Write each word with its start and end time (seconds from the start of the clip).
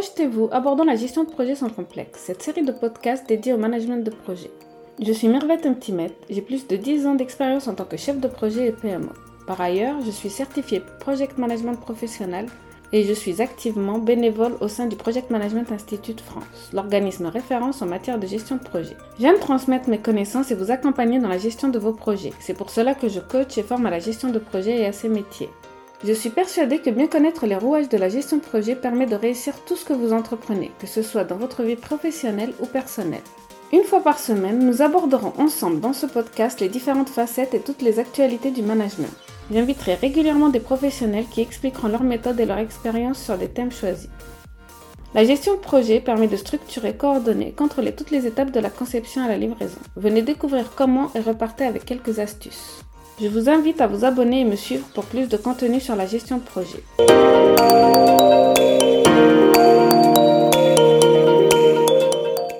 Projetez-vous, 0.00 0.48
abordons 0.50 0.84
la 0.84 0.96
gestion 0.96 1.24
de 1.24 1.28
projet 1.28 1.54
sans 1.54 1.68
complexe, 1.68 2.20
cette 2.24 2.42
série 2.42 2.62
de 2.62 2.72
podcasts 2.72 3.28
dédiée 3.28 3.52
au 3.52 3.58
management 3.58 4.02
de 4.02 4.10
projet. 4.10 4.50
Je 4.98 5.12
suis 5.12 5.28
Mervette 5.28 5.66
Mtimet, 5.66 6.10
j'ai 6.30 6.40
plus 6.40 6.66
de 6.66 6.76
10 6.76 7.06
ans 7.06 7.16
d'expérience 7.16 7.68
en 7.68 7.74
tant 7.74 7.84
que 7.84 7.98
chef 7.98 8.18
de 8.18 8.26
projet 8.26 8.68
et 8.68 8.72
PMO. 8.72 9.10
Par 9.46 9.60
ailleurs, 9.60 10.00
je 10.02 10.10
suis 10.10 10.30
certifié 10.30 10.80
Project 11.00 11.36
Management 11.36 11.74
Professionnel 11.74 12.46
et 12.94 13.04
je 13.04 13.12
suis 13.12 13.42
activement 13.42 13.98
bénévole 13.98 14.56
au 14.62 14.68
sein 14.68 14.86
du 14.86 14.96
Project 14.96 15.28
Management 15.28 15.70
Institute 15.70 16.22
France, 16.22 16.70
l'organisme 16.72 17.26
référence 17.26 17.82
en 17.82 17.86
matière 17.86 18.18
de 18.18 18.26
gestion 18.26 18.56
de 18.56 18.64
projet. 18.64 18.96
J'aime 19.18 19.38
transmettre 19.38 19.90
mes 19.90 19.98
connaissances 19.98 20.50
et 20.50 20.54
vous 20.54 20.70
accompagner 20.70 21.18
dans 21.18 21.28
la 21.28 21.36
gestion 21.36 21.68
de 21.68 21.78
vos 21.78 21.92
projets. 21.92 22.32
C'est 22.40 22.56
pour 22.56 22.70
cela 22.70 22.94
que 22.94 23.10
je 23.10 23.20
coach 23.20 23.58
et 23.58 23.62
forme 23.62 23.84
à 23.84 23.90
la 23.90 23.98
gestion 23.98 24.30
de 24.30 24.38
projet 24.38 24.80
et 24.80 24.86
à 24.86 24.92
ses 24.92 25.10
métiers. 25.10 25.50
Je 26.02 26.14
suis 26.14 26.30
persuadée 26.30 26.78
que 26.78 26.88
bien 26.88 27.06
connaître 27.06 27.44
les 27.44 27.56
rouages 27.56 27.90
de 27.90 27.98
la 27.98 28.08
gestion 28.08 28.38
de 28.38 28.42
projet 28.42 28.74
permet 28.74 29.04
de 29.04 29.16
réussir 29.16 29.52
tout 29.66 29.76
ce 29.76 29.84
que 29.84 29.92
vous 29.92 30.14
entreprenez, 30.14 30.70
que 30.78 30.86
ce 30.86 31.02
soit 31.02 31.24
dans 31.24 31.36
votre 31.36 31.62
vie 31.62 31.76
professionnelle 31.76 32.54
ou 32.60 32.64
personnelle. 32.64 33.20
Une 33.70 33.84
fois 33.84 34.00
par 34.02 34.18
semaine, 34.18 34.64
nous 34.64 34.80
aborderons 34.80 35.34
ensemble 35.36 35.78
dans 35.78 35.92
ce 35.92 36.06
podcast 36.06 36.58
les 36.60 36.70
différentes 36.70 37.10
facettes 37.10 37.52
et 37.52 37.60
toutes 37.60 37.82
les 37.82 37.98
actualités 37.98 38.50
du 38.50 38.62
management. 38.62 39.12
J'inviterai 39.52 39.94
régulièrement 39.94 40.48
des 40.48 40.58
professionnels 40.58 41.26
qui 41.30 41.42
expliqueront 41.42 41.88
leurs 41.88 42.02
méthodes 42.02 42.40
et 42.40 42.46
leur 42.46 42.58
expérience 42.58 43.22
sur 43.22 43.36
des 43.36 43.48
thèmes 43.48 43.70
choisis. 43.70 44.08
La 45.14 45.24
gestion 45.24 45.54
de 45.54 45.60
projet 45.60 46.00
permet 46.00 46.28
de 46.28 46.36
structurer, 46.36 46.96
coordonner, 46.96 47.52
contrôler 47.52 47.94
toutes 47.94 48.10
les 48.10 48.26
étapes 48.26 48.52
de 48.52 48.60
la 48.60 48.70
conception 48.70 49.22
à 49.22 49.28
la 49.28 49.36
livraison. 49.36 49.78
Venez 49.96 50.22
découvrir 50.22 50.72
comment 50.74 51.10
et 51.14 51.20
repartez 51.20 51.64
avec 51.64 51.84
quelques 51.84 52.20
astuces. 52.20 52.84
Je 53.22 53.28
vous 53.28 53.50
invite 53.50 53.82
à 53.82 53.86
vous 53.86 54.06
abonner 54.06 54.40
et 54.40 54.44
me 54.46 54.56
suivre 54.56 54.88
pour 54.94 55.04
plus 55.04 55.28
de 55.28 55.36
contenu 55.36 55.78
sur 55.78 55.94
la 55.94 56.06
gestion 56.06 56.38
de 56.38 56.42
projet. 56.42 56.82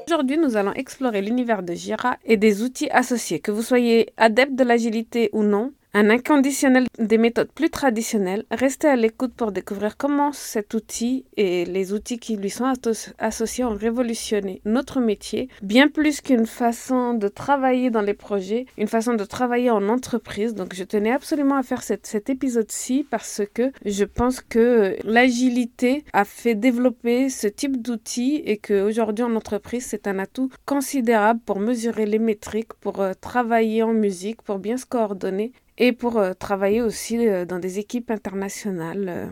Aujourd'hui, 0.06 0.36
nous 0.36 0.58
allons 0.58 0.74
explorer 0.74 1.22
l'univers 1.22 1.62
de 1.62 1.72
Jira 1.72 2.18
et 2.26 2.36
des 2.36 2.62
outils 2.62 2.90
associés. 2.90 3.40
Que 3.40 3.50
vous 3.50 3.62
soyez 3.62 4.10
adepte 4.18 4.54
de 4.54 4.64
l'agilité 4.64 5.30
ou 5.32 5.44
non, 5.44 5.72
un 5.92 6.08
inconditionnel 6.08 6.86
des 6.98 7.18
méthodes 7.18 7.50
plus 7.52 7.70
traditionnelles, 7.70 8.44
restez 8.50 8.88
à 8.88 8.96
l'écoute 8.96 9.34
pour 9.34 9.50
découvrir 9.50 9.96
comment 9.96 10.32
cet 10.32 10.74
outil 10.74 11.24
et 11.36 11.64
les 11.64 11.92
outils 11.92 12.18
qui 12.18 12.36
lui 12.36 12.50
sont 12.50 12.72
associés 13.18 13.64
ont 13.64 13.74
révolutionné 13.74 14.60
notre 14.64 15.00
métier, 15.00 15.48
bien 15.62 15.88
plus 15.88 16.20
qu'une 16.20 16.46
façon 16.46 17.14
de 17.14 17.28
travailler 17.28 17.90
dans 17.90 18.02
les 18.02 18.14
projets, 18.14 18.66
une 18.78 18.86
façon 18.86 19.14
de 19.14 19.24
travailler 19.24 19.70
en 19.70 19.88
entreprise. 19.88 20.54
Donc 20.54 20.74
je 20.74 20.84
tenais 20.84 21.10
absolument 21.10 21.56
à 21.56 21.62
faire 21.62 21.82
cet 21.82 22.30
épisode-ci 22.30 23.06
parce 23.10 23.42
que 23.52 23.72
je 23.84 24.04
pense 24.04 24.40
que 24.40 24.96
l'agilité 25.04 26.04
a 26.12 26.24
fait 26.24 26.54
développer 26.54 27.30
ce 27.30 27.48
type 27.48 27.82
d'outils 27.82 28.42
et 28.44 28.58
qu'aujourd'hui 28.58 29.24
en 29.24 29.34
entreprise, 29.34 29.86
c'est 29.86 30.06
un 30.06 30.18
atout 30.18 30.50
considérable 30.66 31.40
pour 31.44 31.58
mesurer 31.58 32.06
les 32.06 32.18
métriques, 32.18 32.74
pour 32.74 33.00
euh, 33.00 33.12
travailler 33.20 33.82
en 33.82 33.92
musique, 33.92 34.42
pour 34.42 34.58
bien 34.58 34.76
se 34.76 34.86
coordonner 34.86 35.52
et 35.80 35.92
pour 35.92 36.18
euh, 36.18 36.34
travailler 36.34 36.82
aussi 36.82 37.26
euh, 37.26 37.44
dans 37.46 37.58
des 37.58 37.80
équipes 37.80 38.10
internationales. 38.10 39.06
Euh. 39.08 39.26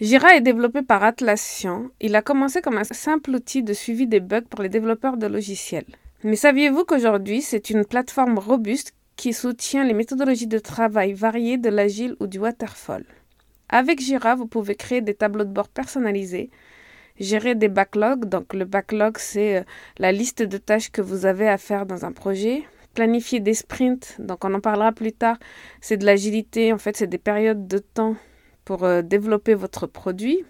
Jira 0.00 0.34
est 0.34 0.40
développé 0.40 0.82
par 0.82 1.04
Atlassian. 1.04 1.90
Il 2.00 2.16
a 2.16 2.22
commencé 2.22 2.60
comme 2.60 2.78
un 2.78 2.84
simple 2.84 3.30
outil 3.30 3.62
de 3.62 3.74
suivi 3.74 4.08
des 4.08 4.18
bugs 4.18 4.40
pour 4.40 4.62
les 4.62 4.70
développeurs 4.70 5.16
de 5.16 5.26
logiciels. 5.26 5.86
Mais 6.24 6.34
saviez-vous 6.34 6.84
qu'aujourd'hui, 6.84 7.42
c'est 7.42 7.70
une 7.70 7.84
plateforme 7.84 8.38
robuste 8.38 8.94
qui 9.16 9.32
soutient 9.32 9.84
les 9.84 9.94
méthodologies 9.94 10.48
de 10.48 10.58
travail 10.58 11.12
variées 11.12 11.58
de 11.58 11.68
l'agile 11.68 12.16
ou 12.20 12.26
du 12.26 12.38
waterfall? 12.38 13.04
Avec 13.68 14.00
Jira, 14.00 14.34
vous 14.34 14.46
pouvez 14.46 14.74
créer 14.74 15.02
des 15.02 15.14
tableaux 15.14 15.44
de 15.44 15.52
bord 15.52 15.68
personnalisés, 15.68 16.50
gérer 17.18 17.54
des 17.54 17.68
backlogs. 17.68 18.26
Donc 18.26 18.54
le 18.54 18.64
backlog, 18.64 19.18
c'est 19.18 19.58
euh, 19.58 19.62
la 19.98 20.12
liste 20.12 20.42
de 20.42 20.58
tâches 20.58 20.90
que 20.90 21.02
vous 21.02 21.26
avez 21.26 21.48
à 21.48 21.58
faire 21.58 21.86
dans 21.86 22.04
un 22.04 22.12
projet. 22.12 22.64
Planifier 22.94 23.40
des 23.40 23.54
sprints, 23.54 24.16
donc 24.18 24.44
on 24.44 24.52
en 24.52 24.60
parlera 24.60 24.92
plus 24.92 25.12
tard, 25.12 25.38
c'est 25.80 25.96
de 25.96 26.04
l'agilité, 26.04 26.74
en 26.74 26.78
fait 26.78 26.94
c'est 26.94 27.06
des 27.06 27.16
périodes 27.16 27.66
de 27.66 27.78
temps 27.78 28.16
pour 28.66 28.84
euh, 28.84 29.00
développer 29.00 29.54
votre 29.54 29.86
produit 29.86 30.44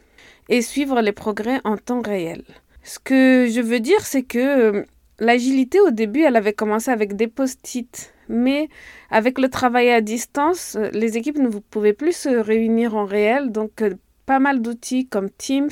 et 0.49 0.61
suivre 0.61 1.01
les 1.01 1.13
progrès 1.13 1.61
en 1.63 1.77
temps 1.77 2.03
réel. 2.03 2.43
Ce 2.83 2.99
que 2.99 3.47
je 3.49 3.61
veux 3.61 3.79
dire, 3.79 4.01
c'est 4.01 4.25
que 4.25 4.39
euh, 4.41 4.83
l'agilité 5.21 5.81
au 5.81 5.93
début, 5.93 6.23
elle 6.23 6.35
avait 6.35 6.53
commencé 6.53 6.91
avec 6.91 7.15
des 7.15 7.29
post-it, 7.29 8.13
mais 8.29 8.69
avec 9.09 9.39
le 9.39 9.49
travail 9.49 9.91
à 9.91 10.01
distance, 10.01 10.77
les 10.93 11.17
équipes 11.17 11.39
ne 11.39 11.49
pouvaient 11.49 11.93
plus 11.93 12.17
se 12.17 12.29
réunir 12.29 12.97
en 12.97 13.05
réel, 13.05 13.53
donc 13.53 13.85
pas 14.27 14.41
mal 14.41 14.63
d'outils 14.63 15.07
comme 15.07 15.31
Teams, 15.31 15.71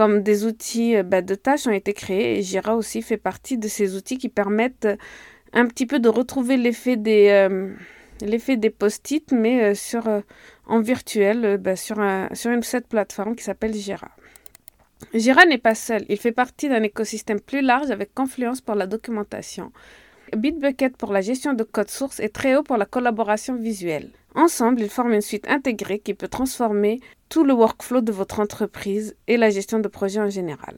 comme 0.00 0.22
des 0.22 0.46
outils 0.46 0.96
euh, 0.96 1.02
bah, 1.02 1.20
de 1.20 1.34
tâches 1.34 1.66
ont 1.66 1.72
été 1.72 1.92
créés 1.92 2.38
et 2.38 2.42
Jira 2.42 2.74
aussi 2.74 3.02
fait 3.02 3.18
partie 3.18 3.58
de 3.58 3.68
ces 3.68 3.96
outils 3.96 4.16
qui 4.16 4.30
permettent 4.30 4.86
euh, 4.86 4.96
un 5.52 5.66
petit 5.66 5.84
peu 5.84 5.98
de 5.98 6.08
retrouver 6.08 6.56
l'effet 6.56 6.96
des, 6.96 7.28
euh, 7.28 8.70
post-it, 8.78 9.30
mais 9.30 9.74
sur, 9.74 10.08
en 10.66 10.80
virtuel 10.80 11.58
bah, 11.58 11.76
sur 11.76 11.98
une, 12.00 12.62
cette 12.62 12.88
plateforme 12.88 13.36
qui 13.36 13.44
s'appelle 13.44 13.74
Jira. 13.74 14.08
Jira 15.12 15.44
n'est 15.44 15.58
pas 15.58 15.74
seul, 15.74 16.06
il 16.08 16.16
fait 16.16 16.32
partie 16.32 16.70
d'un 16.70 16.82
écosystème 16.82 17.38
plus 17.38 17.60
large 17.60 17.90
avec 17.90 18.14
Confluence 18.14 18.62
pour 18.62 18.76
la 18.76 18.86
documentation, 18.86 19.70
Bitbucket 20.34 20.96
pour 20.96 21.12
la 21.12 21.20
gestion 21.20 21.52
de 21.52 21.62
code 21.62 21.90
source 21.90 22.20
et 22.20 22.30
Trello 22.30 22.62
pour 22.62 22.78
la 22.78 22.86
collaboration 22.86 23.54
visuelle. 23.54 24.12
Ensemble, 24.34 24.80
ils 24.82 24.90
forment 24.90 25.14
une 25.14 25.20
suite 25.20 25.48
intégrée 25.48 25.98
qui 25.98 26.14
peut 26.14 26.28
transformer 26.28 27.00
tout 27.28 27.44
le 27.44 27.52
workflow 27.52 28.00
de 28.00 28.12
votre 28.12 28.40
entreprise 28.40 29.16
et 29.26 29.36
la 29.36 29.50
gestion 29.50 29.80
de 29.80 29.88
projet 29.88 30.20
en 30.20 30.30
général. 30.30 30.76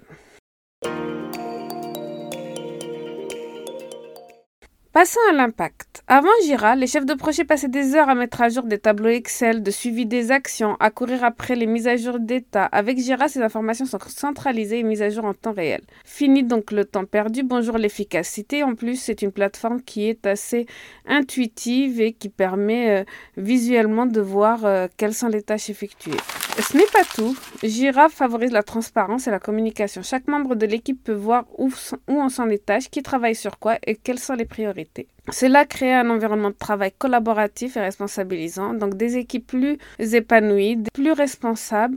Passons 4.92 5.20
à 5.30 5.32
l'impact. 5.32 6.03
Avant 6.06 6.28
Jira, 6.44 6.76
les 6.76 6.86
chefs 6.86 7.06
de 7.06 7.14
projet 7.14 7.44
passaient 7.44 7.69
des 7.69 7.94
heures 7.94 8.10
à 8.10 8.14
mettre 8.14 8.42
à 8.42 8.50
jour 8.50 8.64
des 8.64 8.78
tableaux 8.78 9.08
Excel, 9.08 9.62
de 9.62 9.70
suivi 9.70 10.04
des 10.04 10.30
actions, 10.30 10.76
à 10.80 10.91
courir 10.91 11.25
après 11.25 11.56
les 11.56 11.64
mises 11.64 11.88
à 11.88 11.97
jour 11.97 12.20
d'état. 12.20 12.66
Avec 12.66 12.98
Jira, 12.98 13.28
ces 13.28 13.41
informations 13.41 13.86
sont 13.86 13.98
centralisées 14.06 14.81
et 14.81 14.82
mises 14.82 15.00
à 15.00 15.08
jour 15.08 15.25
en 15.25 15.32
temps 15.32 15.54
réel. 15.54 15.81
Fini 16.04 16.42
donc 16.42 16.72
le 16.72 16.84
temps 16.84 17.06
perdu, 17.06 17.42
bonjour 17.42 17.78
l'efficacité. 17.78 18.62
En 18.64 18.75
plus, 18.75 18.97
c'est 18.97 19.22
une 19.22 19.32
plateforme 19.32 19.81
qui 19.81 20.10
est 20.10 20.26
assez 20.26 20.66
intuitive 21.06 21.98
et 22.02 22.12
qui 22.12 22.28
permet 22.28 23.00
euh, 23.00 23.04
visuellement 23.38 24.04
de 24.04 24.20
voir 24.20 24.66
euh, 24.66 24.88
quelles 24.98 25.14
sont 25.14 25.28
les 25.28 25.41
tâches 25.41 25.70
effectuées. 25.70 26.20
Ce 26.58 26.76
n'est 26.76 26.86
pas 26.92 27.04
tout. 27.14 27.36
Jira 27.62 28.08
favorise 28.08 28.52
la 28.52 28.62
transparence 28.62 29.26
et 29.26 29.30
la 29.30 29.38
communication. 29.38 30.02
Chaque 30.02 30.28
membre 30.28 30.54
de 30.54 30.66
l'équipe 30.66 31.02
peut 31.02 31.12
voir 31.12 31.44
où, 31.58 31.72
où 32.08 32.20
en 32.20 32.28
sont 32.28 32.44
les 32.44 32.58
tâches, 32.58 32.90
qui 32.90 33.02
travaille 33.02 33.34
sur 33.34 33.58
quoi 33.58 33.78
et 33.86 33.96
quelles 33.96 34.18
sont 34.18 34.34
les 34.34 34.44
priorités. 34.44 35.08
Cela 35.30 35.64
crée 35.64 35.94
un 35.94 36.10
environnement 36.10 36.50
de 36.50 36.56
travail 36.56 36.92
collaboratif 36.96 37.76
et 37.76 37.80
responsabilisant, 37.80 38.74
donc 38.74 38.96
des 38.96 39.16
équipes 39.16 39.46
plus 39.46 39.78
épanouies, 39.98 40.82
plus 40.92 41.12
responsables 41.12 41.96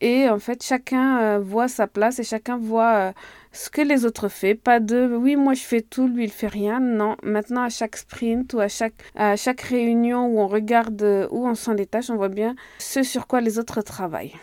et 0.00 0.28
en 0.28 0.38
fait 0.38 0.62
chacun 0.62 1.18
euh, 1.20 1.38
voit 1.38 1.68
sa 1.68 1.86
place 1.86 2.18
et 2.18 2.24
chacun 2.24 2.58
voit 2.58 2.94
euh, 2.94 3.12
ce 3.54 3.70
que 3.70 3.80
les 3.80 4.04
autres 4.04 4.28
font. 4.28 4.54
Pas 4.62 4.80
de 4.80 5.16
oui, 5.16 5.36
moi 5.36 5.54
je 5.54 5.62
fais 5.62 5.80
tout, 5.80 6.08
lui 6.08 6.24
il 6.24 6.30
fait 6.30 6.48
rien. 6.48 6.80
Non, 6.80 7.16
maintenant 7.22 7.62
à 7.62 7.70
chaque 7.70 7.96
sprint 7.96 8.52
ou 8.52 8.60
à 8.60 8.68
chaque, 8.68 8.94
à 9.14 9.36
chaque 9.36 9.62
réunion 9.62 10.26
où 10.26 10.40
on 10.40 10.48
regarde 10.48 11.00
euh, 11.02 11.28
où 11.30 11.46
on 11.48 11.72
les 11.72 11.86
tâches, 11.86 12.10
on 12.10 12.16
voit 12.16 12.28
bien 12.28 12.54
ce 12.78 13.02
sur 13.02 13.26
quoi 13.26 13.40
les 13.40 13.58
autres 13.58 13.80
travaillent. 13.80 14.34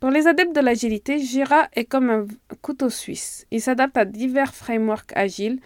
Pour 0.00 0.10
les 0.10 0.26
adeptes 0.26 0.54
de 0.54 0.60
l'agilité, 0.60 1.18
Jira 1.18 1.68
est 1.74 1.86
comme 1.86 2.10
un 2.10 2.26
couteau 2.60 2.90
suisse. 2.90 3.46
Il 3.50 3.62
s'adapte 3.62 3.96
à 3.96 4.04
divers 4.04 4.54
frameworks 4.54 5.16
agiles, 5.16 5.60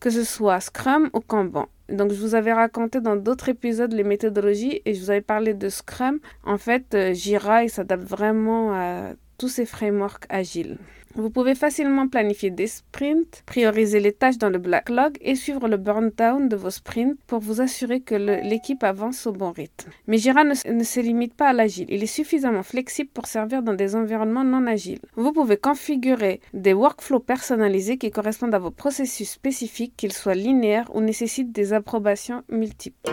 que 0.00 0.10
ce 0.10 0.24
soit 0.24 0.60
Scrum 0.60 1.10
ou 1.12 1.20
Kanban. 1.20 1.68
Donc, 1.88 2.12
je 2.12 2.20
vous 2.20 2.34
avais 2.34 2.52
raconté 2.52 3.00
dans 3.00 3.16
d'autres 3.16 3.48
épisodes 3.48 3.92
les 3.92 4.02
méthodologies 4.02 4.82
et 4.84 4.94
je 4.94 5.00
vous 5.00 5.10
avais 5.10 5.20
parlé 5.20 5.54
de 5.54 5.68
Scrum. 5.68 6.18
En 6.44 6.58
fait, 6.58 6.94
euh, 6.94 7.14
Jira, 7.14 7.64
il 7.64 7.70
s'adapte 7.70 8.02
vraiment 8.02 8.72
à 8.74 9.12
tous 9.38 9.48
ces 9.48 9.66
frameworks 9.66 10.24
agiles. 10.28 10.78
Vous 11.18 11.30
pouvez 11.30 11.54
facilement 11.54 12.08
planifier 12.08 12.50
des 12.50 12.66
sprints, 12.66 13.42
prioriser 13.46 14.00
les 14.00 14.12
tâches 14.12 14.36
dans 14.36 14.50
le 14.50 14.58
backlog 14.58 15.16
et 15.22 15.34
suivre 15.34 15.66
le 15.66 15.78
burn 15.78 16.10
down 16.14 16.46
de 16.46 16.56
vos 16.56 16.68
sprints 16.68 17.16
pour 17.26 17.38
vous 17.38 17.62
assurer 17.62 18.00
que 18.00 18.14
l'équipe 18.14 18.84
avance 18.84 19.26
au 19.26 19.32
bon 19.32 19.50
rythme. 19.50 19.90
Mais 20.08 20.18
Jira 20.18 20.44
ne, 20.44 20.52
ne 20.70 20.84
se 20.84 21.00
limite 21.00 21.32
pas 21.32 21.48
à 21.48 21.52
l'agile, 21.54 21.86
il 21.88 22.02
est 22.02 22.06
suffisamment 22.06 22.62
flexible 22.62 23.08
pour 23.14 23.28
servir 23.28 23.62
dans 23.62 23.72
des 23.72 23.96
environnements 23.96 24.44
non 24.44 24.66
agiles. 24.66 24.98
Vous 25.14 25.32
pouvez 25.32 25.56
configurer 25.56 26.42
des 26.52 26.74
workflows 26.74 27.20
personnalisés 27.20 27.96
qui 27.96 28.10
correspondent 28.10 28.54
à 28.54 28.58
vos 28.58 28.70
processus 28.70 29.30
spécifiques, 29.30 29.94
qu'ils 29.96 30.12
soient 30.12 30.34
linéaires 30.34 30.94
ou 30.94 31.00
nécessitent 31.00 31.52
des 31.52 31.72
approbations 31.72 32.42
multiples. 32.50 33.10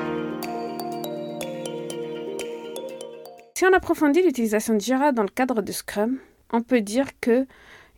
Si 3.55 3.65
on 3.65 3.71
approfondit 3.71 4.21
l'utilisation 4.21 4.73
de 4.73 4.81
Jira 4.81 5.13
dans 5.13 5.23
le 5.23 5.29
cadre 5.29 5.61
de 5.61 5.71
Scrum, 5.71 6.17
on 6.51 6.61
peut 6.61 6.81
dire 6.81 7.07
que 7.21 7.47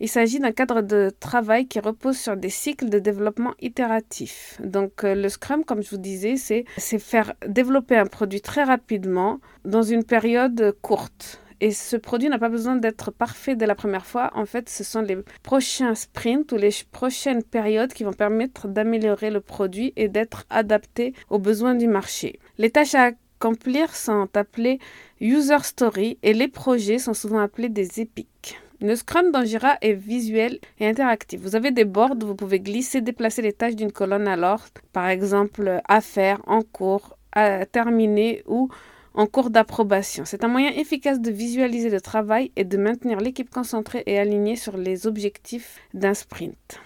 Il 0.01 0.09
s'agit 0.09 0.39
d'un 0.39 0.51
cadre 0.51 0.81
de 0.81 1.09
travail 1.21 1.68
qui 1.68 1.80
repose 1.80 2.18
sur 2.18 2.36
des 2.36 2.50
cycles 2.50 2.89
de 2.89 3.00
développement 3.00 3.53
itératifs. 3.62 4.59
Donc 4.62 5.06
euh, 5.06 5.15
le 5.15 5.30
Scrum, 5.30 5.63
comme 5.63 5.81
je 5.81 5.89
vous 5.89 5.97
disais, 5.97 6.36
c'est 6.36 7.00
faire 7.00 7.33
développer 7.47 7.95
un 7.95 8.06
produit 8.06 8.42
très 8.42 8.63
rapidement 8.63 9.39
dans 9.63 9.83
une 9.83 10.03
période 10.03 10.75
courte. 10.81 11.42
Et 11.62 11.71
ce 11.71 11.95
produit 11.95 12.27
n'a 12.27 12.38
pas 12.38 12.50
besoin 12.50 12.75
d'être 12.75 13.12
parfait 13.12 13.56
dès 13.56 13.65
la 13.65 13.75
première 13.75 14.06
fois. 14.06 14.31
En 14.36 14.45
fait, 14.45 14.68
ce 14.68 14.83
sont 14.83 15.01
les 15.01 15.18
prochains 15.42 15.95
sprints 15.95 16.51
ou 16.51 16.57
les 16.57 16.71
prochaines 16.91 17.44
périodes 17.44 17.94
qui 17.94 18.03
vont 18.03 18.12
permettre 18.12 18.68
d'améliorer 18.68 19.31
le 19.31 19.39
produit 19.39 19.94
et 19.95 20.09
d'être 20.09 20.44
adapté 20.50 21.13
aux 21.30 21.39
besoins 21.39 21.75
du 21.75 21.88
marché. 21.88 22.39
Les 22.57 22.69
tâches 22.69 22.95
à 22.95 23.12
accomplir 23.39 23.95
sont 23.95 24.27
appelées 24.36 24.80
user 25.21 25.59
story 25.63 26.18
et 26.24 26.33
les 26.33 26.50
projets 26.50 27.00
sont 27.00 27.13
souvent 27.13 27.39
appelés 27.39 27.69
des 27.69 28.01
épiques. 28.01 28.59
Le 28.81 28.95
Scrum 28.95 29.31
dans 29.31 29.42
est 29.81 29.94
visuel 29.94 30.60
et 30.80 30.88
interactif. 30.88 31.39
Vous 31.39 31.56
avez 31.56 31.72
des 31.72 31.86
boards 31.86 32.18
où 32.22 32.27
vous 32.27 32.36
pouvez 32.36 32.60
glisser, 32.60 33.00
déplacer 33.00 33.42
les 33.42 33.54
tâches 33.54 33.75
d'une 33.75 33.92
colonne 33.92 34.27
à 34.27 34.36
l'autre, 34.36 34.81
par 34.92 35.07
exemple 35.07 35.81
à 35.88 36.01
faire, 36.01 36.42
en 36.45 36.62
cours, 36.62 37.18
à 37.31 37.66
terminer 37.66 38.44
ou 38.48 38.69
en 39.13 39.27
cours 39.27 39.50
d'approbation. 39.50 40.25
C'est 40.25 40.44
un 40.44 40.50
moyen 40.50 40.72
efficace 40.72 41.22
de 41.22 41.31
visualiser 41.31 41.89
le 41.89 42.01
travail 42.01 42.51
et 42.57 42.66
de 42.66 42.77
maintenir 42.77 43.19
l'équipe 43.19 43.50
concentrée 43.50 44.04
et 44.07 44.19
alignée 44.19 44.57
sur 44.57 44.77
les 44.77 45.07
objectifs 45.07 45.80
d'un 45.94 46.13
sprint. 46.13 46.81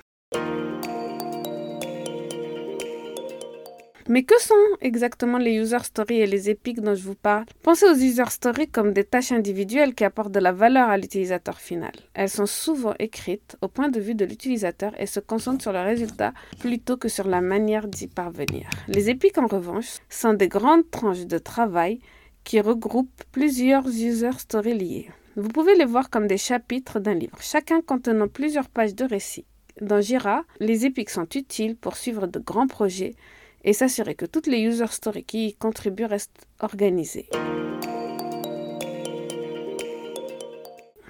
Mais 4.11 4.23
que 4.23 4.41
sont 4.41 4.55
exactement 4.81 5.37
les 5.37 5.53
user 5.53 5.83
stories 5.83 6.21
et 6.21 6.25
les 6.25 6.49
épiques 6.49 6.81
dont 6.81 6.95
je 6.95 7.03
vous 7.03 7.13
parle? 7.13 7.45
Pensez 7.61 7.85
aux 7.85 7.93
user 7.93 8.27
stories 8.31 8.67
comme 8.67 8.91
des 8.91 9.03
tâches 9.03 9.31
individuelles 9.31 9.93
qui 9.93 10.03
apportent 10.03 10.31
de 10.31 10.39
la 10.39 10.51
valeur 10.51 10.89
à 10.89 10.97
l'utilisateur 10.97 11.59
final. 11.59 11.91
Elles 12.15 12.31
sont 12.31 12.47
souvent 12.47 12.95
écrites 12.97 13.55
au 13.61 13.67
point 13.67 13.89
de 13.89 13.99
vue 13.99 14.15
de 14.15 14.25
l'utilisateur 14.25 14.99
et 14.99 15.05
se 15.05 15.19
concentrent 15.19 15.61
sur 15.61 15.73
le 15.73 15.81
résultat 15.81 16.33
plutôt 16.59 16.97
que 16.97 17.07
sur 17.07 17.27
la 17.27 17.39
manière 17.39 17.87
d'y 17.87 18.07
parvenir. 18.07 18.67
Les 18.87 19.11
épiques, 19.11 19.37
en 19.37 19.45
revanche, 19.45 19.99
sont 20.09 20.33
des 20.33 20.47
grandes 20.47 20.89
tranches 20.89 21.27
de 21.27 21.37
travail 21.37 21.99
qui 22.43 22.59
regroupent 22.61 23.23
plusieurs 23.31 23.85
user 23.85 24.31
stories 24.39 24.73
liées. 24.73 25.09
Vous 25.35 25.49
pouvez 25.49 25.75
les 25.75 25.85
voir 25.85 26.09
comme 26.09 26.25
des 26.25 26.39
chapitres 26.39 26.99
d'un 26.99 27.13
livre, 27.13 27.37
chacun 27.41 27.81
contenant 27.81 28.27
plusieurs 28.27 28.69
pages 28.69 28.95
de 28.95 29.05
récit. 29.05 29.45
Dans 29.81 30.01
Jira, 30.01 30.45
les 30.59 30.87
épiques 30.87 31.11
sont 31.11 31.27
utiles 31.35 31.77
pour 31.77 31.95
suivre 31.95 32.25
de 32.25 32.39
grands 32.39 32.67
projets 32.67 33.13
et 33.63 33.73
s'assurer 33.73 34.15
que 34.15 34.25
toutes 34.25 34.47
les 34.47 34.59
user 34.59 34.87
stories 34.87 35.23
qui 35.23 35.47
y 35.47 35.53
contribuent 35.53 36.05
restent 36.05 36.47
organisées. 36.59 37.29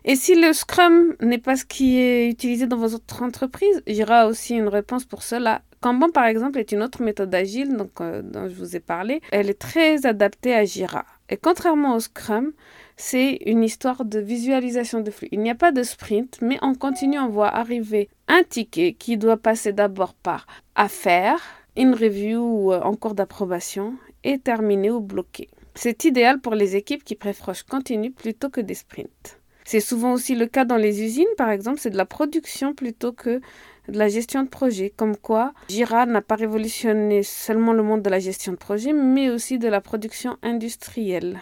Et 0.05 0.15
si 0.15 0.33
le 0.33 0.53
Scrum 0.53 1.15
n'est 1.21 1.37
pas 1.37 1.55
ce 1.55 1.65
qui 1.65 1.99
est 1.99 2.29
utilisé 2.29 2.65
dans 2.65 2.77
votre 2.77 3.21
entreprise, 3.21 3.83
Jira 3.85 4.21
a 4.21 4.27
aussi 4.27 4.55
une 4.55 4.67
réponse 4.67 5.05
pour 5.05 5.21
cela. 5.21 5.61
Kanban, 5.81 6.09
par 6.09 6.25
exemple, 6.25 6.59
est 6.59 6.71
une 6.71 6.81
autre 6.81 7.01
méthode 7.03 7.33
agile 7.35 7.77
donc, 7.77 8.01
euh, 8.01 8.21
dont 8.21 8.49
je 8.49 8.55
vous 8.55 8.75
ai 8.75 8.79
parlé. 8.79 9.21
Elle 9.31 9.49
est 9.49 9.59
très 9.59 10.05
adaptée 10.05 10.53
à 10.53 10.65
Jira. 10.65 11.05
Et 11.29 11.37
contrairement 11.37 11.95
au 11.95 11.99
Scrum, 11.99 12.53
c'est 12.97 13.39
une 13.45 13.63
histoire 13.63 14.03
de 14.03 14.19
visualisation 14.19 15.01
de 15.01 15.11
flux. 15.11 15.29
Il 15.31 15.41
n'y 15.41 15.51
a 15.51 15.55
pas 15.55 15.71
de 15.71 15.83
sprint, 15.83 16.39
mais 16.41 16.57
en 16.61 16.73
continu, 16.73 17.19
on 17.19 17.29
voit 17.29 17.55
arriver 17.55 18.09
un 18.27 18.43
ticket 18.43 18.93
qui 18.93 19.17
doit 19.17 19.37
passer 19.37 19.73
d'abord 19.73 20.15
par 20.15 20.47
affaire, 20.75 21.39
une 21.79 21.95
review 21.95 22.73
en 22.73 22.95
cours 22.95 23.15
d'approbation 23.15 23.93
et 24.25 24.37
terminer 24.37 24.91
ou 24.91 24.99
bloquer. 24.99 25.47
C'est 25.75 26.03
idéal 26.03 26.41
pour 26.41 26.53
les 26.53 26.75
équipes 26.75 27.05
qui 27.05 27.15
préfèrent 27.15 27.65
continu 27.65 28.11
plutôt 28.11 28.49
que 28.49 28.59
des 28.59 28.73
sprints. 28.73 29.39
C'est 29.63 29.79
souvent 29.79 30.13
aussi 30.13 30.35
le 30.35 30.45
cas 30.45 30.65
dans 30.65 30.75
les 30.75 31.01
usines, 31.01 31.33
par 31.37 31.49
exemple, 31.49 31.79
c'est 31.79 31.89
de 31.89 31.97
la 31.97 32.05
production 32.05 32.73
plutôt 32.73 33.13
que 33.13 33.39
de 33.87 33.97
la 33.97 34.09
gestion 34.09 34.43
de 34.43 34.49
projet. 34.49 34.91
Comme 34.93 35.15
quoi, 35.15 35.53
Jira 35.69 36.05
n'a 36.05 36.21
pas 36.21 36.35
révolutionné 36.35 37.23
seulement 37.23 37.71
le 37.71 37.83
monde 37.83 38.01
de 38.01 38.09
la 38.09 38.19
gestion 38.19 38.51
de 38.51 38.57
projet, 38.57 38.91
mais 38.91 39.29
aussi 39.29 39.57
de 39.57 39.69
la 39.69 39.79
production 39.79 40.37
industrielle. 40.43 41.39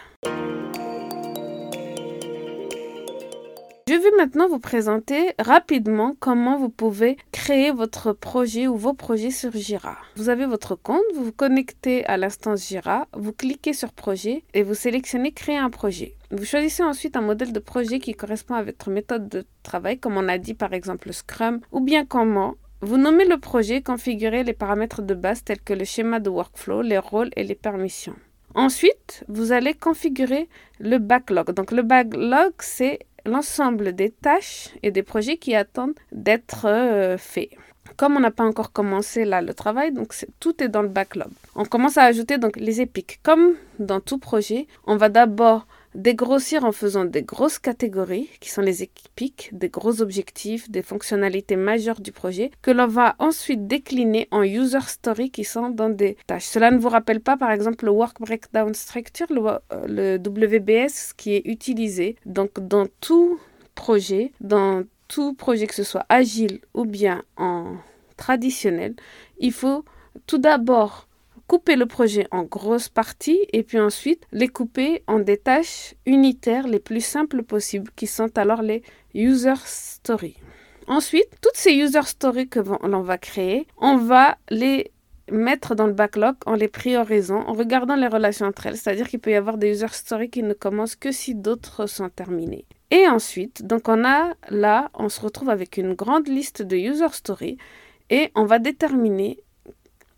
Je 3.90 3.94
vais 3.94 4.18
maintenant 4.18 4.50
vous 4.50 4.60
présenter 4.60 5.32
rapidement 5.40 6.14
comment 6.20 6.58
vous 6.58 6.68
pouvez 6.70 7.16
votre 7.48 8.12
projet 8.12 8.68
ou 8.68 8.76
vos 8.76 8.94
projets 8.94 9.32
sur 9.32 9.54
Jira. 9.54 9.98
Vous 10.18 10.28
avez 10.28 10.46
votre 10.46 10.76
compte, 10.76 11.04
vous 11.16 11.24
vous 11.24 11.32
connectez 11.32 12.06
à 12.06 12.18
l'instance 12.18 12.68
Jira, 12.68 13.08
vous 13.14 13.32
cliquez 13.32 13.72
sur 13.72 13.94
projet 13.94 14.44
et 14.54 14.64
vous 14.64 14.74
sélectionnez 14.74 15.32
créer 15.32 15.58
un 15.58 15.70
projet. 15.70 16.16
Vous 16.32 16.44
choisissez 16.44 16.84
ensuite 16.84 17.16
un 17.16 17.22
modèle 17.22 17.54
de 17.54 17.60
projet 17.60 18.00
qui 18.00 18.14
correspond 18.14 18.56
à 18.56 18.64
votre 18.64 18.90
méthode 18.90 19.30
de 19.30 19.46
travail, 19.64 19.98
comme 19.98 20.18
on 20.18 20.28
a 20.28 20.38
dit 20.38 20.56
par 20.56 20.74
exemple 20.74 21.14
Scrum, 21.14 21.62
ou 21.72 21.80
bien 21.80 22.06
comment 22.06 22.56
vous 22.82 22.98
nommez 22.98 23.26
le 23.26 23.40
projet, 23.40 23.82
configurez 23.82 24.44
les 24.44 24.54
paramètres 24.54 25.02
de 25.02 25.14
base 25.14 25.44
tels 25.44 25.62
que 25.62 25.74
le 25.74 25.86
schéma 25.86 26.20
de 26.20 26.30
workflow, 26.30 26.82
les 26.82 27.00
rôles 27.00 27.32
et 27.38 27.44
les 27.44 27.56
permissions. 27.56 28.16
Ensuite, 28.56 29.24
vous 29.30 29.52
allez 29.52 29.74
configurer 29.74 30.50
le 30.80 30.98
backlog. 30.98 31.52
Donc 31.54 31.72
le 31.72 31.82
backlog, 31.82 32.54
c'est 32.60 33.00
l'ensemble 33.28 33.94
des 33.94 34.10
tâches 34.10 34.70
et 34.84 34.92
des 34.92 35.04
projets 35.04 35.38
qui 35.38 35.54
attendent 35.56 35.96
d'être 36.12 36.66
euh, 36.66 37.18
faits. 37.18 37.50
Comme 37.96 38.16
on 38.16 38.20
n'a 38.20 38.32
pas 38.32 38.44
encore 38.44 38.72
commencé 38.72 39.26
là 39.26 39.42
le 39.42 39.54
travail, 39.54 39.92
donc 39.92 40.14
tout 40.40 40.62
est 40.64 40.68
dans 40.68 40.82
le 40.82 40.88
backlog. 40.88 41.30
On 41.56 41.66
commence 41.66 41.98
à 41.98 42.04
ajouter 42.04 42.38
donc 42.38 42.58
les 42.58 42.82
épiques. 42.82 43.20
Comme 43.24 43.56
dans 43.80 44.00
tout 44.00 44.18
projet, 44.18 44.68
on 44.86 44.98
va 44.98 45.10
d'abord 45.10 45.66
dégrossir 45.98 46.64
en 46.64 46.72
faisant 46.72 47.06
des 47.06 47.24
grosses 47.24 47.60
catégories, 47.60 48.30
qui 48.40 48.50
sont 48.50 48.62
les 48.62 48.84
épiques, 48.84 49.50
des 49.52 49.70
gros 49.70 50.02
objectifs, 50.02 50.70
des 50.70 50.84
fonctionnalités 50.84 51.56
majeures 51.56 52.00
du 52.00 52.12
projet, 52.12 52.52
que 52.62 52.72
l'on 52.72 52.88
va 52.88 53.16
ensuite 53.20 53.68
décliner 53.68 54.28
en 54.32 54.44
user 54.44 54.80
story 54.88 55.32
qui 55.32 55.44
sont 55.44 55.70
dans 55.70 55.90
des 55.90 56.16
tâches. 56.28 56.46
Cela 56.46 56.70
ne 56.72 56.78
vous 56.78 56.90
rappelle 56.90 57.20
pas, 57.20 57.36
par 57.36 57.52
exemple, 57.52 57.86
le 57.86 57.92
Work 57.92 58.22
Breakdown 58.22 58.74
Structure, 58.76 59.28
le, 59.32 60.18
WBS, 60.18 61.14
qui 61.18 61.34
est 61.34 61.46
utilisé 61.46 62.16
donc 62.26 62.60
dans 62.60 62.86
tout 63.02 63.40
projet, 63.74 64.32
dans 64.40 64.84
tout 65.08 65.34
projet 65.34 65.66
que 65.66 65.76
ce 65.76 65.84
soit 65.84 66.06
agile 66.10 66.60
ou 66.74 66.86
bien 66.86 67.24
en 67.38 67.76
traditionnel, 68.18 68.96
il 69.40 69.52
faut 69.52 69.84
tout 70.28 70.38
d'abord 70.38 71.07
couper 71.48 71.76
le 71.76 71.86
projet 71.86 72.28
en 72.32 72.44
grosses 72.44 72.90
parties 72.90 73.40
et 73.54 73.64
puis 73.64 73.80
ensuite 73.80 74.26
les 74.32 74.48
couper 74.48 75.04
en 75.08 75.20
des 75.20 75.38
tâches 75.38 75.96
unitaires 76.06 76.68
les 76.68 76.80
plus 76.80 77.04
simples 77.04 77.44
possibles 77.44 77.92
qui 77.96 78.08
sont 78.08 78.38
alors 78.38 78.62
les 78.62 78.84
user 79.14 79.54
stories. 79.64 80.38
Ensuite, 80.88 81.28
toutes 81.42 81.58
ces 81.58 81.74
user 81.74 82.04
stories 82.04 82.48
que 82.48 82.60
l'on 82.60 83.02
va 83.02 83.18
créer, 83.18 83.68
on 83.78 83.98
va 83.98 84.38
les 84.50 84.92
mettre 85.30 85.76
dans 85.76 85.88
le 85.88 85.94
backlog 85.94 86.36
en 86.46 86.54
les 86.54 86.70
priorisant, 86.70 87.42
en 87.48 87.54
regardant 87.54 87.96
les 87.96 88.08
relations 88.08 88.46
entre 88.46 88.68
elles. 88.68 88.78
C'est-à-dire 88.78 89.10
qu'il 89.10 89.20
peut 89.20 89.32
y 89.32 89.36
avoir 89.36 89.58
des 89.58 89.72
user 89.72 89.88
stories 89.92 90.30
qui 90.30 90.44
ne 90.44 90.54
commencent 90.54 90.96
que 90.96 91.12
si 91.12 91.36
d'autres 91.36 91.88
sont 91.88 92.10
terminées. 92.10 92.66
Et 92.92 93.08
ensuite, 93.08 93.66
donc 93.66 93.90
on 93.90 94.06
a 94.06 94.34
là, 94.50 94.90
on 94.94 95.10
se 95.10 95.20
retrouve 95.20 95.50
avec 95.50 95.76
une 95.76 95.94
grande 95.94 96.30
liste 96.30 96.62
de 96.62 96.78
user 96.78 97.10
stories 97.12 97.58
et 98.10 98.32
on 98.36 98.46
va 98.46 98.60
déterminer 98.60 99.40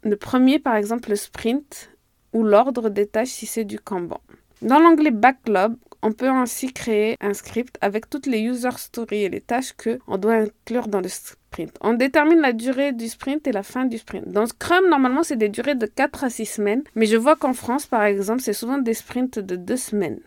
le 0.03 0.15
premier, 0.15 0.59
par 0.59 0.75
exemple, 0.75 1.09
le 1.09 1.15
sprint 1.15 1.91
ou 2.33 2.43
l'ordre 2.43 2.89
des 2.89 3.07
tâches 3.07 3.29
si 3.29 3.45
c'est 3.45 3.65
du 3.65 3.79
Kanban. 3.79 4.21
Dans 4.61 4.79
l'onglet 4.79 5.11
Backlog, 5.11 5.75
on 6.01 6.11
peut 6.13 6.29
ainsi 6.29 6.71
créer 6.71 7.15
un 7.19 7.33
script 7.33 7.77
avec 7.81 8.09
toutes 8.09 8.25
les 8.25 8.39
user 8.39 8.69
stories 8.77 9.23
et 9.23 9.29
les 9.29 9.41
tâches 9.41 9.73
que 9.75 9.99
on 10.07 10.17
doit 10.17 10.35
inclure 10.35 10.87
dans 10.87 11.01
le 11.01 11.09
sprint. 11.09 11.75
On 11.81 11.93
détermine 11.93 12.39
la 12.39 12.53
durée 12.53 12.93
du 12.93 13.09
sprint 13.09 13.47
et 13.47 13.51
la 13.51 13.63
fin 13.63 13.85
du 13.85 13.97
sprint. 13.97 14.27
Dans 14.29 14.45
Scrum, 14.45 14.87
normalement, 14.89 15.23
c'est 15.23 15.35
des 15.35 15.49
durées 15.49 15.75
de 15.75 15.85
4 15.85 16.23
à 16.23 16.29
6 16.29 16.45
semaines, 16.45 16.83
mais 16.95 17.05
je 17.05 17.17
vois 17.17 17.35
qu'en 17.35 17.53
France, 17.53 17.85
par 17.85 18.03
exemple, 18.03 18.41
c'est 18.41 18.53
souvent 18.53 18.77
des 18.77 18.93
sprints 18.93 19.39
de 19.39 19.55
2 19.55 19.75
semaines. 19.75 20.19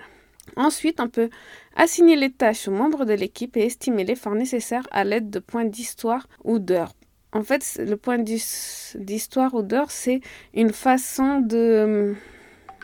Ensuite, 0.57 1.01
on 1.01 1.09
peut 1.09 1.31
assigner 1.77 2.17
les 2.17 2.31
tâches 2.31 2.69
aux 2.69 2.73
membres 2.73 3.05
de 3.07 3.15
l'équipe 3.15 3.57
et 3.57 3.65
estimer 3.65 4.05
l'effort 4.05 4.35
nécessaire 4.35 4.87
à 4.91 5.05
l'aide 5.05 5.31
de 5.31 5.39
points 5.39 5.65
d'histoire 5.65 6.29
ou 6.45 6.59
d'heures 6.59 6.93
en 7.33 7.43
fait, 7.43 7.81
le 7.85 7.97
point 7.97 8.19
d'histoire 8.19 9.55
ou 9.55 9.63
d'heure, 9.63 9.91
c'est 9.91 10.21
une 10.55 10.73
façon 10.73 11.41
de 11.41 12.15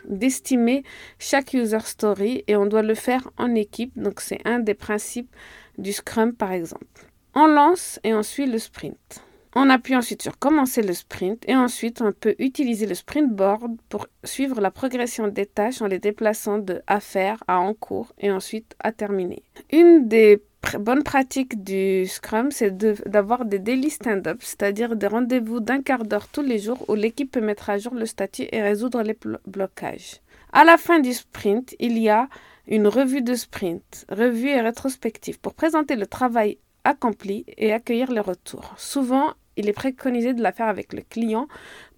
d'estimer 0.07 0.83
chaque 1.19 1.53
user 1.53 1.81
story 1.81 2.43
et 2.47 2.55
on 2.55 2.65
doit 2.65 2.81
le 2.81 2.95
faire 2.95 3.29
en 3.37 3.53
équipe. 3.53 3.91
Donc, 3.97 4.21
c'est 4.21 4.39
un 4.45 4.59
des 4.59 4.73
principes 4.73 5.35
du 5.77 5.93
Scrum, 5.93 6.33
par 6.33 6.51
exemple. 6.51 7.05
On 7.35 7.47
lance 7.47 7.99
et 8.03 8.13
on 8.13 8.23
suit 8.23 8.47
le 8.47 8.57
sprint. 8.57 9.23
On 9.55 9.69
appuie 9.69 9.95
ensuite 9.95 10.21
sur 10.21 10.37
commencer 10.37 10.81
le 10.81 10.93
sprint 10.93 11.43
et 11.47 11.55
ensuite 11.55 12.01
on 12.01 12.11
peut 12.11 12.35
utiliser 12.37 12.85
le 12.85 12.93
sprint 12.93 13.31
board 13.33 13.77
pour 13.89 14.07
suivre 14.23 14.61
la 14.61 14.69
progression 14.69 15.27
des 15.27 15.47
tâches 15.47 15.81
en 15.81 15.87
les 15.87 15.97
déplaçant 15.97 16.59
de 16.59 16.81
à 16.85 16.99
faire 16.99 17.43
à 17.47 17.59
en 17.59 17.73
cours 17.73 18.13
et 18.19 18.31
ensuite 18.31 18.75
à 18.79 18.91
terminer. 18.91 19.41
Une 19.71 20.07
des 20.07 20.43
bonne 20.77 21.03
pratique 21.03 21.63
du 21.63 22.05
Scrum, 22.05 22.51
c'est 22.51 22.75
d'avoir 23.07 23.45
des 23.45 23.59
daily 23.59 23.89
stand-up, 23.89 24.37
c'est-à-dire 24.41 24.95
des 24.95 25.07
rendez-vous 25.07 25.59
d'un 25.59 25.81
quart 25.81 26.03
d'heure 26.03 26.27
tous 26.27 26.41
les 26.41 26.59
jours 26.59 26.85
où 26.89 26.95
l'équipe 26.95 27.31
peut 27.31 27.41
mettre 27.41 27.69
à 27.69 27.77
jour 27.77 27.93
le 27.93 28.05
statut 28.05 28.47
et 28.51 28.61
résoudre 28.61 29.01
les 29.01 29.17
blocages. 29.47 30.21
À 30.51 30.63
la 30.63 30.77
fin 30.77 30.99
du 30.99 31.13
sprint, 31.13 31.75
il 31.79 31.97
y 31.97 32.09
a 32.09 32.27
une 32.67 32.87
revue 32.87 33.21
de 33.21 33.35
sprint, 33.35 34.05
revue 34.09 34.49
et 34.49 34.61
rétrospective 34.61 35.39
pour 35.39 35.53
présenter 35.53 35.95
le 35.95 36.05
travail 36.05 36.57
accomplie 36.83 37.45
et 37.57 37.73
accueillir 37.73 38.11
les 38.11 38.19
retours. 38.19 38.73
Souvent, 38.77 39.33
il 39.57 39.67
est 39.67 39.73
préconisé 39.73 40.33
de 40.33 40.41
la 40.41 40.51
faire 40.51 40.67
avec 40.67 40.93
le 40.93 41.01
client 41.01 41.47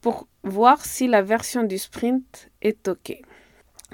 pour 0.02 0.28
voir 0.44 0.84
si 0.84 1.08
la 1.08 1.22
version 1.22 1.64
du 1.64 1.78
sprint 1.78 2.50
est 2.62 2.88
OK. 2.88 3.22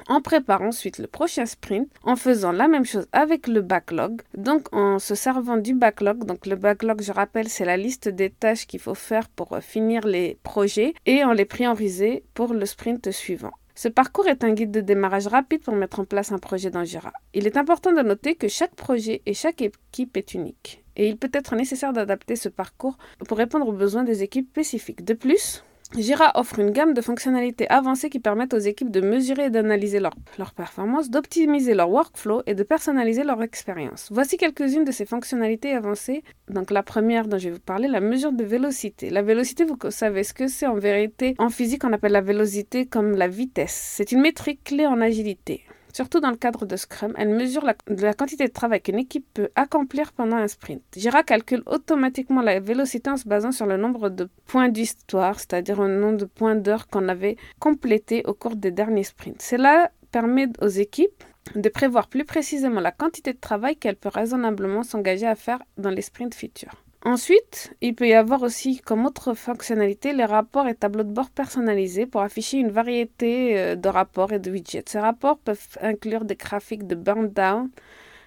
On 0.10 0.22
prépare 0.22 0.62
ensuite 0.62 1.00
le 1.00 1.08
prochain 1.08 1.46
sprint 1.46 1.90
en 2.04 2.16
faisant 2.16 2.52
la 2.52 2.68
même 2.68 2.86
chose 2.86 3.08
avec 3.12 3.48
le 3.48 3.62
backlog. 3.62 4.22
Donc 4.36 4.74
en 4.74 5.00
se 5.00 5.16
servant 5.16 5.58
du 5.58 5.74
backlog, 5.74 6.26
donc 6.26 6.46
le 6.46 6.56
backlog 6.56 7.02
je 7.02 7.12
rappelle 7.12 7.50
c'est 7.50 7.66
la 7.66 7.78
liste 7.78 8.08
des 8.08 8.30
tâches 8.30 8.68
qu'il 8.68 8.80
faut 8.80 8.96
faire 8.96 9.28
pour 9.30 9.58
finir 9.62 10.06
les 10.08 10.38
projets 10.44 10.94
et 11.06 11.26
on 11.26 11.32
les 11.32 11.46
prioriser 11.46 12.24
pour 12.34 12.54
le 12.54 12.66
sprint 12.66 13.12
suivant. 13.12 13.52
Ce 13.76 13.88
parcours 13.88 14.28
est 14.28 14.44
un 14.44 14.54
guide 14.54 14.72
de 14.72 14.82
démarrage 14.82 15.28
rapide 15.28 15.62
pour 15.62 15.76
mettre 15.76 16.00
en 16.00 16.06
place 16.06 16.32
un 16.32 16.40
projet 16.40 16.72
dans 16.72 16.84
Jira. 16.84 17.14
Il 17.34 17.46
est 17.46 17.58
important 17.58 17.92
de 17.92 18.02
noter 18.02 18.34
que 18.34 18.48
chaque 18.48 18.74
projet 18.76 19.22
et 19.26 19.34
chaque 19.34 19.62
équipe 19.62 20.18
est 20.18 20.34
unique 20.34 20.84
et 20.98 21.08
il 21.08 21.18
peut 21.18 21.30
être 21.32 21.56
nécessaire 21.56 21.94
d'adapter 21.94 22.36
ce 22.36 22.50
parcours 22.50 22.98
pour 23.28 23.38
répondre 23.38 23.68
aux 23.68 23.74
besoins 23.74 24.04
des 24.04 24.24
équipes 24.24 24.50
spécifiques. 24.50 25.06
De 25.06 25.14
plus, 25.14 25.64
Jira 25.96 26.32
offre 26.36 26.60
une 26.60 26.72
gamme 26.72 26.94
de 26.94 27.02
fonctionnalités 27.02 27.70
avancées 27.70 28.10
qui 28.10 28.20
permettent 28.20 28.54
aux 28.54 28.60
équipes 28.60 28.92
de 28.92 29.00
mesurer 29.00 29.46
et 29.46 29.50
d'analyser 29.50 30.00
leur, 30.00 30.14
leur 30.38 30.54
performance, 30.54 31.10
d'optimiser 31.10 31.74
leur 31.74 31.90
workflow 31.90 32.42
et 32.46 32.56
de 32.56 32.64
personnaliser 32.64 33.24
leur 33.24 33.42
expérience. 33.42 34.10
Voici 34.12 34.38
quelques-unes 34.38 34.84
de 34.84 34.92
ces 34.92 35.06
fonctionnalités 35.06 35.74
avancées. 35.74 36.24
Donc 36.50 36.72
la 36.72 36.84
première 36.84 37.28
dont 37.28 37.38
je 37.38 37.46
vais 37.50 37.56
vous 37.56 37.62
parler, 37.62 37.88
la 37.88 38.02
mesure 38.02 38.34
de 38.34 38.44
vélocité. 38.44 39.10
La 39.10 39.22
vélocité, 39.22 39.64
vous 39.64 39.78
savez 39.90 40.24
ce 40.24 40.34
que 40.34 40.48
c'est 40.48 40.68
en 40.68 40.76
vérité? 40.76 41.36
En 41.40 41.50
physique, 41.50 41.84
on 41.86 41.94
appelle 41.94 42.12
la 42.12 42.22
vélocité 42.22 42.86
comme 42.86 43.16
la 43.16 43.30
vitesse. 43.30 43.94
C'est 43.96 44.12
une 44.12 44.22
métrique 44.22 44.66
clé 44.66 44.86
en 44.86 45.00
agilité. 45.00 45.64
Surtout 45.98 46.20
dans 46.20 46.30
le 46.30 46.38
cadre 46.38 46.68
de 46.68 46.76
Scrum, 46.76 47.12
elle 47.18 47.30
mesure 47.30 47.66
la, 47.66 48.14
quantité 48.14 48.46
de 48.46 48.54
travail 48.54 48.82
qu'une 48.82 49.00
équipe 49.00 49.26
peut 49.34 49.50
accomplir 49.56 50.14
pendant 50.14 50.36
un 50.36 50.48
sprint. 50.48 50.84
Jira 50.96 51.24
calcule 51.24 51.64
automatiquement 51.66 52.44
la 52.44 52.60
vélocité 52.60 53.10
en 53.10 53.18
se 53.18 53.28
basant 53.28 53.52
sur 53.52 53.66
le 53.66 53.78
nombre 53.78 54.10
de 54.10 54.30
points 54.46 54.70
d'histoire, 54.70 55.40
c'est-à-dire 55.40 55.82
le 55.82 56.00
nombre 56.00 56.18
de 56.18 56.26
points 56.26 56.54
d'heure 56.54 56.88
qu'on 56.88 57.08
avait 57.08 57.36
complétés 57.58 58.22
au 58.28 58.36
cours 58.36 58.56
des 58.56 58.70
derniers 58.70 59.06
sprints. 59.06 59.42
Cela 59.42 59.90
permet 60.12 60.46
aux 60.62 60.68
équipes 60.68 61.24
de 61.56 61.68
prévoir 61.68 62.10
plus 62.10 62.26
précisément 62.26 62.80
la 62.80 62.92
quantité 62.92 63.34
de 63.34 63.40
travail 63.40 63.76
qu'elles 63.76 63.96
peuvent 63.96 64.14
raisonnablement 64.14 64.84
s'engager 64.84 65.26
à 65.26 65.34
faire 65.34 65.64
dans 65.80 65.90
les 65.90 66.04
sprints 66.04 66.36
futurs. 66.36 66.84
Ensuite, 67.06 67.74
il 67.82 67.94
peut 67.96 68.08
y 68.08 68.14
avoir 68.14 68.42
aussi 68.42 68.80
comme 68.80 69.06
autre 69.06 69.34
fonctionnalité 69.34 70.14
les 70.14 70.26
rapports 70.26 70.68
et 70.68 70.76
tableaux 70.76 71.04
de 71.04 71.12
bord 71.12 71.30
personnalisés 71.30 72.06
pour 72.08 72.22
afficher 72.22 72.58
une 72.58 72.72
variété 72.72 73.58
euh, 73.58 73.76
de 73.76 73.88
rapports 73.88 74.34
et 74.34 74.40
de 74.40 74.52
widgets. 74.52 74.84
Ces 74.88 75.00
rapports 75.00 75.38
peuvent 75.38 75.78
inclure 75.82 76.26
des 76.26 76.36
graphiques 76.36 76.88
de 76.88 76.96
burn 76.96 77.28
down, 77.30 77.70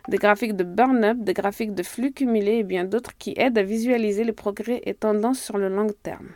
des 0.08 0.18
graphiques 0.18 0.56
de 0.56 0.64
burn 0.64 1.04
up, 1.04 1.18
des 1.18 1.34
graphiques 1.34 1.74
de 1.74 1.82
flux 1.82 2.12
cumulés 2.12 2.58
et 2.58 2.62
bien 2.62 2.84
d'autres 2.84 3.16
qui 3.18 3.34
aident 3.36 3.58
à 3.58 3.62
visualiser 3.62 4.24
les 4.24 4.32
progrès 4.32 4.80
et 4.84 4.94
tendances 4.94 5.40
sur 5.40 5.58
le 5.58 5.68
long 5.68 5.88
terme. 6.02 6.28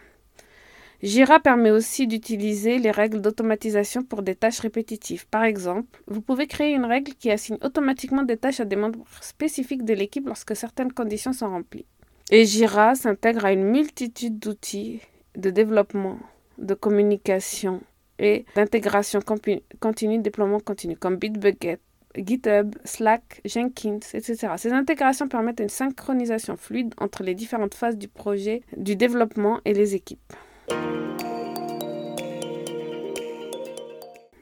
Jira 1.02 1.38
permet 1.38 1.70
aussi 1.70 2.06
d'utiliser 2.06 2.78
les 2.78 2.90
règles 2.90 3.20
d'automatisation 3.20 4.02
pour 4.02 4.22
des 4.22 4.34
tâches 4.34 4.60
répétitives. 4.60 5.26
Par 5.28 5.44
exemple, 5.44 6.02
vous 6.06 6.22
pouvez 6.22 6.46
créer 6.46 6.74
une 6.74 6.86
règle 6.86 7.12
qui 7.12 7.30
assigne 7.30 7.58
automatiquement 7.62 8.22
des 8.22 8.38
tâches 8.38 8.60
à 8.60 8.64
des 8.64 8.76
membres 8.76 9.04
spécifiques 9.20 9.84
de 9.84 9.92
l'équipe 9.92 10.26
lorsque 10.26 10.56
certaines 10.56 10.92
conditions 10.92 11.34
sont 11.34 11.50
remplies. 11.50 11.84
Et 12.30 12.46
Jira 12.46 12.94
s'intègre 12.94 13.44
à 13.44 13.52
une 13.52 13.64
multitude 13.64 14.38
d'outils 14.38 15.00
de 15.36 15.50
développement, 15.50 16.18
de 16.56 16.72
communication 16.72 17.82
et 18.18 18.46
d'intégration 18.56 19.20
continue, 19.20 20.18
déploiement 20.20 20.60
continu, 20.60 20.96
comme 20.96 21.16
Bitbucket, 21.16 21.80
GitHub, 22.16 22.74
Slack, 22.84 23.42
Jenkins, 23.44 24.00
etc. 24.14 24.52
Ces 24.56 24.72
intégrations 24.72 25.28
permettent 25.28 25.60
une 25.60 25.68
synchronisation 25.68 26.56
fluide 26.56 26.94
entre 26.98 27.24
les 27.24 27.34
différentes 27.34 27.74
phases 27.74 27.98
du 27.98 28.08
projet, 28.08 28.62
du 28.76 28.96
développement 28.96 29.60
et 29.66 29.74
les 29.74 29.94
équipes. 29.94 30.32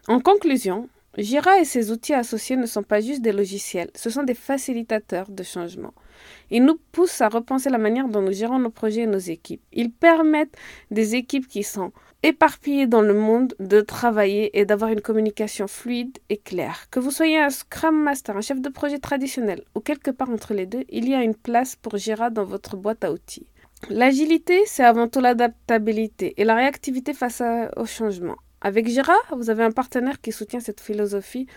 En 0.07 0.21
conclusion, 0.21 0.89
Jira 1.19 1.59
et 1.59 1.65
ses 1.65 1.91
outils 1.91 2.15
associés 2.15 2.57
ne 2.57 2.67
sont 2.67 2.83
pas 2.85 3.01
juste 3.01 3.23
des 3.23 3.33
logiciels, 3.33 3.91
ce 3.97 4.09
sont 4.09 4.23
des 4.23 4.35
facilitateurs 4.35 5.31
de 5.31 5.43
changement. 5.43 5.95
Ils 6.51 6.65
nous 6.65 6.79
poussent 6.93 7.21
à 7.21 7.29
repenser 7.29 7.71
la 7.71 7.79
manière 7.79 8.09
dont 8.09 8.23
nous 8.23 8.33
gérons 8.33 8.59
nos 8.59 8.71
projets 8.71 9.03
et 9.03 9.07
nos 9.07 9.19
équipes. 9.19 9.63
Ils 9.73 9.91
permettent 9.91 10.57
des 10.91 11.15
équipes 11.15 11.49
qui 11.49 11.63
sont 11.63 11.93
éparpillées 12.23 12.87
dans 12.87 13.03
le 13.03 13.15
monde 13.15 13.55
de 13.59 13.81
travailler 13.81 14.59
et 14.59 14.65
d'avoir 14.65 14.91
une 14.91 15.01
communication 15.01 15.67
fluide 15.67 16.19
et 16.29 16.37
claire. 16.37 16.87
Que 16.91 17.01
vous 17.01 17.11
soyez 17.11 17.39
un 17.39 17.51
Scrum 17.51 18.01
Master, 18.01 18.37
un 18.37 18.41
chef 18.41 18.61
de 18.61 18.69
projet 18.69 18.99
traditionnel 18.99 19.63
ou 19.75 19.81
quelque 19.81 20.11
part 20.11 20.31
entre 20.31 20.55
les 20.55 20.67
deux, 20.67 20.85
il 20.89 21.09
y 21.09 21.15
a 21.15 21.23
une 21.23 21.35
place 21.35 21.77
pour 21.77 21.97
Jira 21.97 22.31
dans 22.31 22.45
votre 22.45 22.77
boîte 22.77 23.05
à 23.05 23.13
outils. 23.13 23.47
L'agilité, 23.91 24.61
c'est 24.67 24.85
avant 24.85 25.09
tout 25.09 25.21
l'adaptabilité 25.21 26.35
et 26.37 26.45
la 26.45 26.55
réactivité 26.55 27.13
face 27.15 27.43
au 27.77 27.85
changement. 27.85 28.37
Avec 28.61 28.87
Jira, 28.87 29.17
vous 29.37 29.51
avez 29.51 29.65
un 29.65 29.73
partenaire 29.73 30.21
qui 30.21 30.31
soutient 30.31 30.61
cette 30.61 30.81
philosophie 30.81 31.49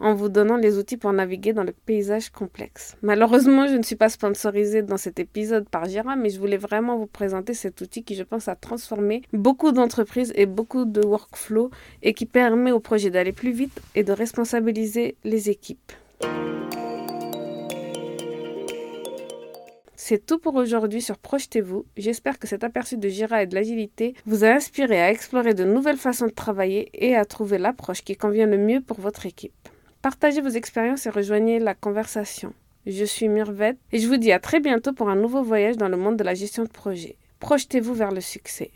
en 0.00 0.14
vous 0.14 0.28
donnant 0.28 0.56
les 0.56 0.78
outils 0.78 0.96
pour 0.96 1.12
naviguer 1.12 1.52
dans 1.52 1.64
le 1.64 1.72
paysage 1.72 2.30
complexe. 2.30 2.96
Malheureusement, 3.02 3.66
je 3.66 3.76
ne 3.76 3.82
suis 3.82 3.96
pas 3.96 4.08
sponsorisée 4.08 4.82
dans 4.82 4.96
cet 4.96 5.18
épisode 5.18 5.68
par 5.68 5.86
Jira, 5.86 6.16
mais 6.16 6.30
je 6.30 6.38
voulais 6.38 6.56
vraiment 6.56 6.96
vous 6.96 7.06
présenter 7.06 7.54
cet 7.54 7.80
outil 7.80 8.02
qui, 8.02 8.14
je 8.14 8.22
pense, 8.22 8.48
a 8.48 8.56
transformé 8.56 9.22
beaucoup 9.32 9.72
d'entreprises 9.72 10.32
et 10.36 10.46
beaucoup 10.46 10.84
de 10.84 11.00
workflows 11.00 11.70
et 12.02 12.14
qui 12.14 12.26
permet 12.26 12.72
au 12.72 12.80
projet 12.80 13.10
d'aller 13.10 13.32
plus 13.32 13.52
vite 13.52 13.80
et 13.94 14.04
de 14.04 14.12
responsabiliser 14.12 15.16
les 15.24 15.50
équipes. 15.50 15.92
C'est 20.06 20.26
tout 20.26 20.38
pour 20.38 20.56
aujourd'hui 20.56 21.00
sur 21.00 21.16
Projetez-vous. 21.16 21.86
J'espère 21.96 22.38
que 22.38 22.46
cet 22.46 22.62
aperçu 22.62 22.98
de 22.98 23.08
Jira 23.08 23.42
et 23.42 23.46
de 23.46 23.54
l'agilité 23.54 24.14
vous 24.26 24.44
a 24.44 24.48
inspiré 24.48 25.00
à 25.00 25.10
explorer 25.10 25.54
de 25.54 25.64
nouvelles 25.64 25.96
façons 25.96 26.26
de 26.26 26.30
travailler 26.30 26.90
et 26.92 27.16
à 27.16 27.24
trouver 27.24 27.56
l'approche 27.56 28.02
qui 28.02 28.14
convient 28.14 28.44
le 28.44 28.58
mieux 28.58 28.82
pour 28.82 29.00
votre 29.00 29.24
équipe. 29.24 29.54
Partagez 30.04 30.42
vos 30.42 30.50
expériences 30.50 31.06
et 31.06 31.08
rejoignez 31.08 31.58
la 31.58 31.72
conversation. 31.72 32.52
Je 32.84 33.06
suis 33.06 33.26
Mirvette 33.26 33.78
et 33.90 33.98
je 33.98 34.06
vous 34.06 34.18
dis 34.18 34.32
à 34.32 34.38
très 34.38 34.60
bientôt 34.60 34.92
pour 34.92 35.08
un 35.08 35.16
nouveau 35.16 35.42
voyage 35.42 35.78
dans 35.78 35.88
le 35.88 35.96
monde 35.96 36.18
de 36.18 36.24
la 36.24 36.34
gestion 36.34 36.64
de 36.64 36.68
projet. 36.68 37.16
Projetez-vous 37.40 37.94
vers 37.94 38.10
le 38.10 38.20
succès. 38.20 38.70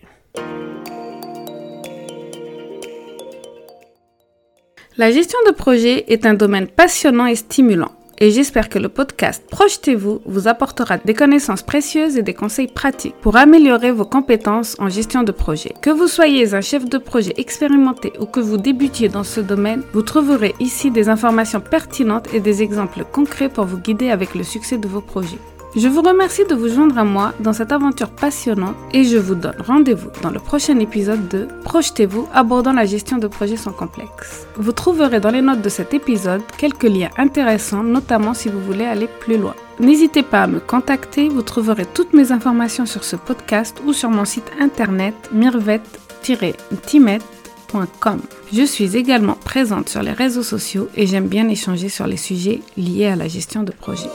La 4.97 5.13
gestion 5.13 5.39
de 5.47 5.53
projet 5.53 6.11
est 6.11 6.25
un 6.25 6.33
domaine 6.33 6.67
passionnant 6.67 7.27
et 7.27 7.37
stimulant 7.37 7.93
et 8.21 8.31
j'espère 8.31 8.69
que 8.69 8.79
le 8.79 8.89
podcast 8.89 9.45
Projetez-vous 9.51 10.21
vous 10.25 10.49
apportera 10.49 10.99
des 10.99 11.15
connaissances 11.15 11.63
précieuses 11.63 12.17
et 12.17 12.23
des 12.23 12.35
conseils 12.35 12.69
pratiques 12.69 13.15
pour 13.21 13.37
améliorer 13.37 13.93
vos 13.93 14.05
compétences 14.05 14.77
en 14.79 14.89
gestion 14.89 15.23
de 15.23 15.33
projet. 15.33 15.75
Que 15.81 15.91
vous 15.91 16.09
soyez 16.09 16.55
un 16.55 16.61
chef 16.61 16.85
de 16.85 16.99
projet 16.99 17.35
expérimenté 17.37 18.13
ou 18.21 18.27
que 18.27 18.41
vous 18.41 18.57
débutiez 18.57 19.09
dans 19.09 19.25
ce 19.25 19.41
domaine, 19.41 19.83
vous 19.93 20.03
trouverez 20.03 20.55
ici 20.61 20.91
des 20.91 21.09
informations 21.09 21.61
pertinentes 21.61 22.33
et 22.35 22.41
des 22.41 22.63
exemples 22.63 23.05
concrets 23.05 23.49
pour 23.49 23.65
vous 23.65 23.79
guider 23.79 24.11
avec 24.11 24.35
le 24.35 24.45
succès 24.45 24.79
de 24.79 24.89
vos 24.89 25.01
projets. 25.01 25.39
Je 25.81 25.87
vous 25.87 26.03
remercie 26.03 26.45
de 26.45 26.57
vous 26.57 26.69
joindre 26.69 26.99
à 26.99 27.05
moi 27.05 27.33
dans 27.39 27.53
cette 27.53 27.71
aventure 27.71 28.11
passionnante 28.11 28.75
et 28.93 29.05
je 29.05 29.17
vous 29.17 29.37
donne 29.37 29.55
rendez-vous 29.65 30.11
dans 30.25 30.31
le 30.31 30.41
prochain 30.41 30.77
épisode 30.81 31.29
de 31.29 31.47
Projetez-vous 31.63 32.27
abordant 32.35 32.73
la 32.73 32.85
gestion 32.85 33.19
de 33.19 33.29
projets 33.29 33.57
sans 33.57 33.71
complexe. 33.71 34.49
Vous 34.57 34.73
trouverez 34.73 35.21
dans 35.21 35.31
les 35.31 35.41
notes 35.41 35.63
de 35.63 35.69
cet 35.69 35.95
épisode 35.95 36.43
quelques 36.57 36.83
liens 36.83 37.11
intéressants, 37.17 37.85
notamment 37.85 38.35
si 38.35 38.49
vous 38.49 38.61
voulez 38.61 38.87
aller 38.87 39.09
plus 39.21 39.39
loin. 39.39 39.55
N'hésitez 39.79 40.25
pas 40.25 40.43
à 40.43 40.49
me 40.49 40.59
contacter, 40.59 41.29
vous 41.29 41.43
trouverez 41.43 41.87
toutes 41.87 42.13
mes 42.13 42.33
informations 42.33 42.85
sur 42.85 43.05
ce 43.05 43.15
podcast 43.15 43.81
ou 43.87 43.93
sur 43.93 44.11
mon 44.11 44.25
site 44.25 44.51
internet 44.59 45.15
mirvet-timet.com. 45.33 48.21
Je 48.53 48.65
suis 48.65 48.97
également 48.97 49.39
présente 49.45 49.91
sur 49.91 50.03
les 50.03 50.11
réseaux 50.11 50.43
sociaux 50.43 50.89
et 50.97 51.07
j'aime 51.07 51.29
bien 51.29 51.49
échanger 51.49 51.89
sur 51.89 52.09
les 52.09 52.17
sujets 52.17 52.63
liés 52.77 53.07
à 53.07 53.15
la 53.15 53.29
gestion 53.29 53.63
de 53.63 53.71
projet. 53.71 54.09